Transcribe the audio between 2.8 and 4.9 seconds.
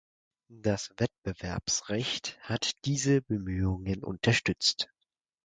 diese Bemühungen unterstützt.